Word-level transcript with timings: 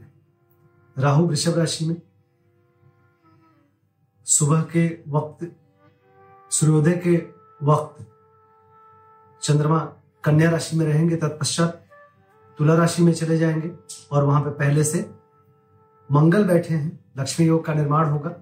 राहु 0.97 1.27
वृषभ 1.27 1.57
राशि 1.57 1.85
में। 1.85 2.01
सुबह 4.25 4.61
के 4.61 5.03
वक्त, 5.07 5.51
सूर्योदय 6.51 6.91
के 6.91 7.27
वक्त 7.65 8.07
चंद्रमा 9.41 9.79
कन्या 10.23 10.49
राशि 10.49 10.77
में 10.77 10.85
रहेंगे, 10.85 11.15
तत्पश्चात 11.15 11.87
तुला 12.57 12.75
राशि 12.75 13.03
में 13.03 13.13
चले 13.13 13.37
जाएँगे 13.37 13.71
और 14.11 14.23
वहाँ 14.23 14.41
पे 14.41 14.49
पहले 14.49 14.83
से 14.83 15.15
मंगल 16.11 16.45
बैठे 16.47 16.73
हैं। 16.73 17.05
लक्ष्मी 17.17 17.47
योग 17.47 17.65
का 17.65 17.73
निर्माण 17.73 18.09
होगा। 18.09 18.35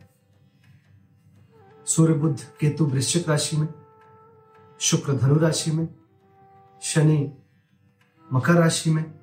सूर्य 1.85 2.13
बुद्ध 2.13 2.43
केतु 2.59 2.85
वृश्चिक 2.85 3.29
राशि 3.29 3.57
में, 3.57 3.73
शुक्र 4.79 5.13
धनु 5.13 5.39
राशि 5.39 5.71
में, 5.71 5.95
शनि 6.81 7.37
मकर 8.33 8.53
राशि 8.53 8.89
में 8.89 9.19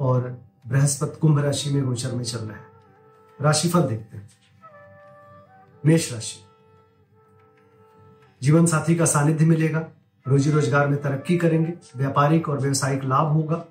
और 0.00 0.51
बृहस्पति 0.66 1.18
कुंभ 1.20 1.38
राशि 1.38 1.70
में 1.70 1.84
गोचर 1.84 2.12
में 2.12 2.24
चल 2.24 2.38
रहा 2.38 2.56
है। 2.56 2.64
राशिफल 3.40 3.82
देखते 3.82 4.16
हैं। 4.16 4.30
मेष 5.86 6.12
राशि। 6.12 6.44
जीवन 8.42 8.66
साथी 8.66 8.96
का 8.96 9.04
सानिध्य 9.04 9.44
मिलेगा। 9.44 9.86
रोजी 10.26 10.50
रोज़गार 10.50 10.88
में 10.88 11.02
तरक्की 11.02 11.38
करेंगे। 11.38 11.74
व्यापारिक 11.96 12.48
और 12.48 12.58
व्यवसायिक 12.58 13.04
लाभ 13.04 13.26
होगा। 13.26 13.64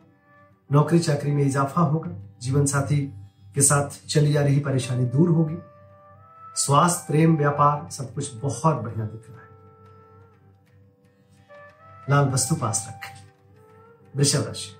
नौकरी 0.72 1.00
चाकरी 1.00 1.32
में 1.32 1.44
इजाफा 1.44 1.82
होगा। 1.82 2.12
जीवन 2.42 2.66
साथी 2.66 3.14
के 3.56 3.62
साथ 3.62 4.08
चली 4.08 4.34
जा 4.34 4.42
रही 4.42 4.60
परेशानी 4.60 5.06
दूर 5.06 5.30
होगी। 5.30 5.58
स्वास्थ्य, 6.56 7.04
प्रेम, 7.08 7.38
व्यापार 7.38 7.92
सब 7.92 8.14
कुछ 8.14 8.36
बहुत 8.36 8.76
बढ़िया 8.76 9.06
दिख 9.06 9.30
रहा 9.30 9.42
है। 9.42 9.50
लाल 12.10 12.34
वस्तु 12.34 12.56
पास 12.56 12.86
रखें। 12.90 13.32
वृषभ 14.16 14.48
राशि। 14.48 14.76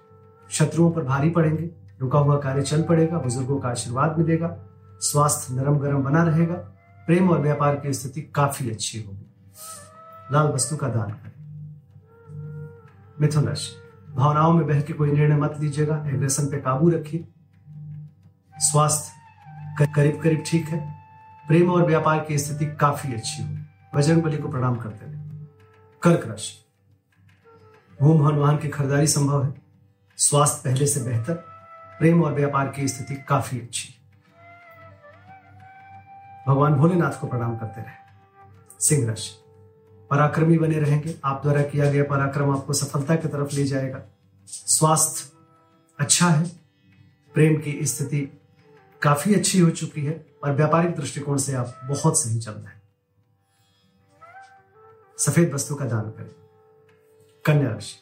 शत्रुओं 0.50 0.92
पर 0.92 1.04
भारी 1.04 1.30
पड़ेंगे। 1.30 1.81
रुका 2.02 2.20
हुआ 2.20 2.38
कार्य 2.40 2.62
चल 2.62 2.82
पड़ेगा, 2.82 3.18
बुज़ुर्गों 3.18 3.60
का 3.60 3.70
आशीर्वाद 3.70 4.18
मिलेगा, 4.18 4.56
स्वास्थ्य 5.02 5.54
नरम 5.54 5.78
गरम 5.78 6.04
बना 6.04 6.24
रहेगा, 6.24 6.56
प्रेम 7.08 7.30
और 7.30 7.42
व्यापार 7.42 7.76
की 7.76 7.94
स्थिति 7.94 8.22
काफ़ी 8.36 8.70
अच्छी 8.72 9.02
होगी। 9.02 9.26
लाल 10.32 10.48
वस्तु 10.48 10.76
का 10.78 10.88
दान 10.88 11.12
करें। 11.12 11.40
मिथुन 13.22 13.46
राशि, 13.46 13.72
भावनाओं 14.16 14.54
में 14.54 14.66
बह 14.68 14.82
के 14.82 14.94
कोई 14.94 15.12
निर्णय 15.12 15.36
मत 15.36 15.58
लीजिएगा 15.60 16.04
एग्रेशन 16.08 16.48
पे 16.48 16.58
काबू 16.58 16.90
रखिए। 16.90 17.28
स्वास्थ्य 18.62 19.88
करीब 19.96 20.22
करीब 20.22 20.44
ठीक 20.46 20.68
है, 20.68 20.80
प्रेम 21.48 21.72
और 21.72 21.86
व्यापार 21.86 22.26
की 22.26 22.38
स्थिति 22.38 22.66
काफ़ी 22.76 23.14
अच्छी 23.14 23.44
होगी। 23.44 23.66
बजरंग 23.96 24.24
बली 24.24 24.38
को 24.38 24.50
प्रणाम 24.50 24.76
करते 24.76 25.06
रहे 25.06 25.20
कर्क 26.02 26.28
राशि 26.28 26.54
भूम 28.00 28.28
हनुमान 28.28 28.58
की 28.58 28.68
खरीदारी 28.70 29.08
संभव 29.08 29.44
है। 29.44 29.54
स्वास्थ्य 30.18 30.70
पहले 30.70 30.88
से 30.88 31.02
बेहतर 31.02 31.51
प्रेम 32.02 32.24
और 32.24 32.34
व्यापार 32.34 32.68
की 32.70 32.88
स्थिति 32.88 33.16
काफ़ी 33.16 33.62
अच्छी। 33.62 33.90
भगवान 36.48 36.74
भोलेनाथ 36.74 37.22
को 37.22 37.28
प्रणाम 37.28 37.58
करते 37.58 37.82
रहे। 37.82 37.96
सिंह 38.80 39.08
राशि 39.08 39.32
पराक्रमी 40.10 40.58
बने 40.58 40.80
रहेंगे। 40.80 41.16
आप 41.26 41.42
द्वारा 41.42 41.62
किया 41.62 41.92
गया 41.92 42.04
पराक्रम 42.04 42.58
आपको 42.58 42.74
सफलता 42.74 43.16
की 43.16 43.28
तरफ़ 43.28 43.56
ले 43.56 43.64
जाएगा। 43.64 44.02
स्वास्थ्य 44.46 45.38
अच्छा 46.00 46.30
है। 46.30 46.50
प्रेम 47.34 47.62
की 47.62 47.86
स्थिति 47.86 48.42
काफ़ी 49.02 49.36
अच्छी 49.36 49.60
हो 49.60 49.70
चुकी 49.70 50.06
है 50.06 50.26
और 50.44 50.52
व्यापारिक 50.52 50.96
दृष्टिकोण 50.96 51.38
से 51.38 51.54
आप 51.54 51.82
बहुत 51.84 52.24
सही 52.24 52.40
चल 52.40 52.52
रहे 52.52 52.74
हैं। 52.74 52.82
सफ़ेद 55.18 55.54
वस्तु 55.54 55.76
का 55.76 55.86
दान 55.86 56.02
करें। 56.02 56.36
कन्या 57.46 57.72
राशि 57.72 57.96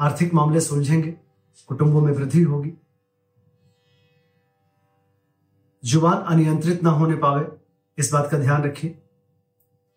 आर्थिक 0.00 0.34
मामले 0.34 0.60
सुलझेंगे। 0.60 1.27
कुटुंबों 1.66 2.00
में 2.00 2.12
वृद्धि 2.12 2.42
होगी। 2.42 2.72
ज़ुबान 5.84 6.22
अनियंत्रित 6.22 6.82
ना 6.82 6.90
होने 6.90 7.16
पावे, 7.16 7.46
इस 7.98 8.12
बात 8.12 8.30
का 8.30 8.38
ध्यान 8.38 8.62
रखिए। 8.62 8.98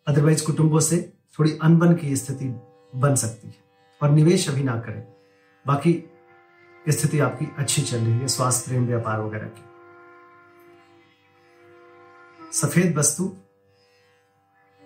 अदरवाइज़ 0.07 0.45
कुटुंबों 0.45 0.79
से 0.79 1.13
थोड़ी 1.39 1.57
अनबन 1.61 1.95
की 1.95 2.15
स्थिति 2.15 2.45
बन 2.95 3.15
सकती 3.15 3.47
है 3.47 3.53
और 4.01 4.09
निवेश 4.09 4.49
अभी 4.49 4.63
ना 4.63 4.79
करें। 4.79 5.03
बाकी 5.65 5.93
स्थिति 6.89 7.19
आपकी 7.19 7.47
अच्छी 7.57 7.81
चल 7.81 7.97
रही 7.97 8.13
है, 8.13 8.27
स्वास्थ्य, 8.27 8.71
प्रेम, 8.71 8.85
व्यापार 8.87 9.21
वगैरह 9.21 9.47
की। 9.47 9.63
सफ़ेद 12.53 12.97
वस्तु 12.97 13.31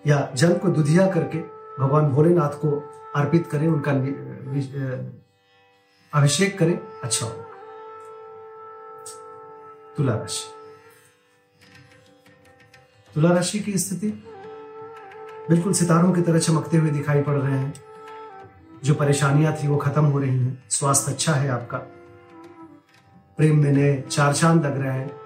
या 0.06 0.30
जल 0.34 0.58
को 0.58 0.68
दुधिया 0.68 1.10
करके 1.10 1.38
भगवान 1.82 2.08
भोलेनाथ 2.08 2.50
को 2.50 2.70
अर्पित 3.16 3.46
करें, 3.46 3.68
उनका 3.68 3.92
अभिषेक 6.12 6.58
करें 6.58 6.78
अच्छा 7.04 7.26
होगा 7.26 7.42
तुला 9.96 10.16
राशि। 10.16 10.44
तुला 13.14 13.30
राशि 13.30 13.60
की 13.60 13.78
स्थिति? 13.78 14.08
बिल्कुल 15.50 15.72
सितारों 15.72 16.12
की 16.12 16.22
तरह 16.22 16.38
चमकते 16.38 16.76
हुए 16.76 16.90
दिखाई 16.90 17.22
पड़ 17.22 17.34
रहे 17.34 17.58
हैं। 17.58 17.74
जो 18.84 18.94
परेशानियाँ 18.94 19.56
थी, 19.56 19.68
वो 19.68 19.76
खत्म 19.76 20.04
हो 20.04 20.18
रही 20.18 20.38
हैं। 20.38 20.64
स्वास्थ्य 20.70 21.12
अच्छा 21.12 21.32
है 21.32 21.48
आपका। 21.48 21.78
प्रेम 23.36 23.62
में 23.62 23.72
नए 23.72 24.00
चार 24.00 24.34
चाँद 24.34 24.66
लग 24.66 24.80
रहे 24.80 24.92
हैं। 24.92 25.20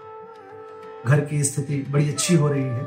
घर 1.07 1.25
की 1.25 1.45
स्थिति 1.45 1.87
बड़ी 1.91 2.09
अच्छी 2.09 2.35
हो 2.35 2.49
रही 2.49 2.63
है। 2.63 2.87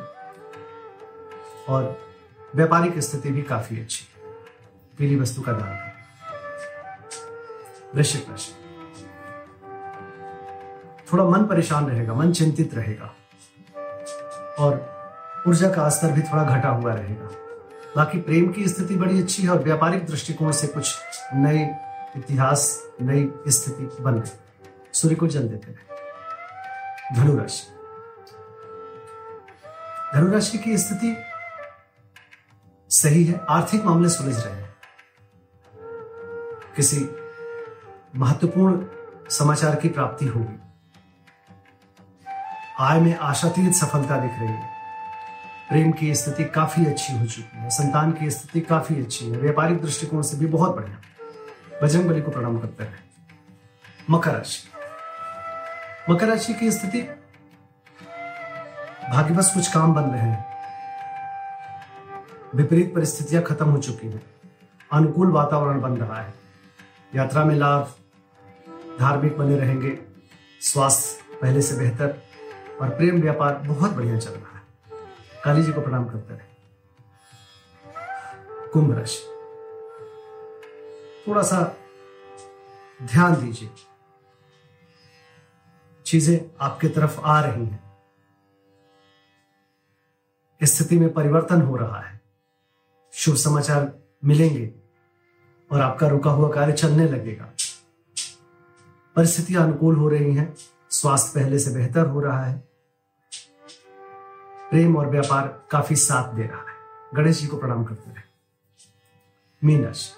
और 1.69 2.07
व्यापारिक 2.55 2.99
स्थिति 2.99 3.29
भी 3.29 3.41
काफ़ी 3.41 3.79
अच्छी। 3.79 4.07
है 4.17 4.33
पीली 4.97 5.15
वस्तु 5.15 5.41
का 5.41 5.51
दान। 5.51 5.69
है 5.69 5.92
वृश्चिक 7.95 8.29
राशि 8.29 8.53
थोड़ा 11.13 11.23
मन 11.23 11.45
परेशान 11.45 11.87
रहेगा, 11.87 12.13
मन 12.13 12.31
चिंतित 12.31 12.73
रहेगा। 12.73 13.15
और 14.59 14.93
ऊर्जा 15.47 15.69
का 15.69 15.89
स्तर 15.89 16.11
भी 16.11 16.21
थोड़ा 16.21 16.43
घटा 16.43 16.69
हुआ 16.69 16.93
रहेगा। 16.93 17.29
बाकी 17.95 18.21
प्रेम 18.21 18.51
की 18.51 18.67
स्थिति 18.67 18.95
बड़ी 18.95 19.21
अच्छी 19.21 19.43
है 19.43 19.49
और 19.49 19.59
व्यापारिक 19.59 20.05
दृष्टिकोण 20.05 20.51
से 20.51 20.67
कुछ 20.67 20.95
नए 21.33 21.75
इतिहास, 22.17 22.87
नई 23.01 23.31
स्थिति 23.47 24.03
बन 24.03 24.19
गई। 24.19 24.31
सूर्य 24.93 25.15
को 25.15 25.27
जल 25.27 25.47
देते 25.47 25.71
रहे 25.71 25.83
धनुराशि। 27.15 27.67
धनुराशि 30.15 30.57
की 30.57 30.77
स्थिति 30.77 31.17
सही 32.89 33.23
है, 33.23 33.45
आर्थिक 33.49 33.83
मामले 33.83 34.09
सुलझ 34.09 34.45
रहे 34.45 34.55
हैं। 34.55 34.75
किसी 36.75 37.09
महत्वपूर्ण 38.15 38.85
समाचार 39.29 39.75
की 39.75 39.89
प्राप्ति 39.89 40.25
होगी। 40.25 40.59
आय 42.79 42.99
में 42.99 43.17
आशातीत 43.17 43.73
सफलता 43.73 44.17
दिख 44.17 44.31
रही 44.31 44.47
है। 44.47 44.69
प्रेम 45.69 45.91
की 45.91 46.15
स्थिति 46.15 46.45
काफ़ी 46.45 46.85
अच्छी 46.85 47.17
हो 47.17 47.25
चुकी 47.25 47.57
है। 47.57 47.69
संतान 47.69 48.11
की 48.11 48.31
स्थिति 48.31 48.61
काफ़ी 48.61 49.01
अच्छी 49.01 49.29
है। 49.29 49.37
व्यापारिक 49.37 49.81
दृष्टिकोण 49.81 50.21
से 50.21 50.37
भी 50.37 50.45
बहुत 50.45 50.75
बढ़िया। 50.75 51.01
बजरंग 51.83 52.09
बली 52.09 52.21
को 52.21 52.31
प्रणाम 52.31 52.59
करते 52.59 52.83
हैं। 52.83 53.03
मकर 54.09 54.31
राशि। 54.31 54.67
मकर 56.11 56.27
राशि 56.27 56.53
की 56.53 56.71
स्थिति 56.71 57.01
भाग्यवश 59.11 59.53
कुछ 59.53 59.73
काम 59.73 59.93
बन 59.93 60.03
रहे 60.03 60.21
हैं। 60.21 60.45
विपरीत 62.55 62.95
परिस्थितियाँ 62.95 63.43
खत्म 63.43 63.69
हो 63.69 63.77
चुकी 63.77 64.07
हैं। 64.07 64.23
अनुकूल 64.91 65.31
वातावरण 65.31 65.81
बन 65.81 65.97
रहा 65.97 66.21
है। 66.21 66.33
यात्रा 67.15 67.45
में 67.45 67.55
लाभ 67.55 67.95
धार्मिक 68.99 69.37
बने 69.37 69.57
रहेंगे, 69.57 69.99
स्वास्थ्य 70.61 71.37
पहले 71.41 71.61
से 71.61 71.75
बेहतर 71.75 72.21
और 72.81 72.89
प्रेम 72.89 73.21
व्यापार 73.21 73.55
बहुत 73.55 73.91
बढ़िया 73.91 74.19
चल 74.19 74.31
रहा 74.31 74.57
है। 74.57 74.63
काली 75.43 75.63
जी 75.63 75.73
को 75.73 75.81
प्रणाम 75.81 76.05
करते 76.05 76.33
रहे। 76.33 76.53
कुंभ 78.69 78.97
राशि। 78.97 79.29
थोड़ा 81.27 81.41
सा 81.41 81.77
ध्यान 83.03 83.35
दीजिए। 83.35 83.69
चीज़ें 86.05 86.57
आपके 86.61 86.87
तरफ़ 86.87 87.21
आ 87.21 87.41
रही 87.41 87.65
हैं। 87.65 87.83
स्थिति 90.63 90.99
में 90.99 91.13
परिवर्तन 91.13 91.61
हो 91.61 91.75
रहा 91.77 91.99
है। 91.99 92.21
शुभ 93.13 93.35
समाचार 93.35 93.99
मिलेंगे 94.25 94.73
और 95.71 95.81
आपका 95.81 96.07
रुका 96.07 96.31
हुआ 96.31 96.49
कार्य 96.49 96.73
चलने 96.73 97.07
लगेगा। 97.07 97.49
परिस्थितियाँ 99.15 99.63
अनुकूल 99.63 99.95
हो 99.95 100.09
रही 100.09 100.33
हैं, 100.35 100.55
स्वास्थ्य 100.89 101.39
पहले 101.39 101.59
से 101.59 101.71
बेहतर 101.71 102.05
हो 102.05 102.21
रहा 102.21 102.45
है। 102.45 102.67
प्रेम 104.69 104.97
और 104.97 105.09
व्यापार 105.09 105.47
काफ़ी 105.71 105.95
साथ 105.95 106.33
दे 106.33 106.43
रहा 106.43 106.59
है। 106.59 106.77
गणेश 107.15 107.41
जी 107.41 107.47
को 107.47 107.57
प्रणाम 107.57 107.83
करते 107.83 108.11
रहे 108.11 108.21
मीन 109.63 109.85
राशि 109.85 110.11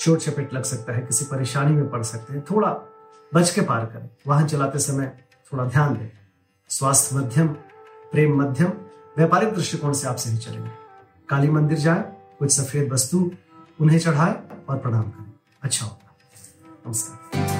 चोट 0.00 0.18
चपेट 0.18 0.54
लग 0.54 0.62
सकता 0.62 0.92
है, 0.92 1.00
किसी 1.00 1.24
परेशानी 1.24 1.72
में 1.72 1.90
पड़ 1.90 2.02
सकते 2.02 2.32
हैं। 2.32 2.44
थोड़ा 2.50 2.68
बच 3.34 3.50
के 3.50 3.60
पार 3.60 3.86
करें। 3.86 4.10
वाहन 4.26 4.46
चलाते 4.46 4.78
समय 4.78 5.24
थोड़ा 5.52 5.64
ध्यान 5.64 5.96
दें। 5.96 6.08
स्वास्थ्य 6.68 7.16
मध्यम, 7.16 7.48
प्रेम 8.12 8.42
मध्यम, 8.42 8.68
व्यापारिक 9.16 9.54
दृष्टिकोण 9.54 9.92
से 9.92 10.08
आप 10.08 10.16
सही 10.16 10.36
चलेंगे। 10.36 10.70
काली 11.28 11.50
मंदिर 11.50 11.78
जाए, 11.78 12.12
कुछ 12.38 12.52
सफ़ेद 12.52 12.92
वस्तु 12.92 13.30
उन्हें 13.80 13.98
चढ़ाए 13.98 14.42
और 14.68 14.78
प्रणाम 14.78 15.02
करें। 15.02 15.32
अच्छा 15.62 15.86
होगा। 15.86 16.16
नमस्कार। 16.86 17.59